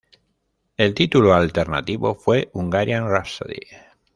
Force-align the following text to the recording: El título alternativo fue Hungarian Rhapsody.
El 0.77 0.95
título 0.95 1.35
alternativo 1.35 2.15
fue 2.15 2.49
Hungarian 2.53 3.07
Rhapsody. 3.07 3.59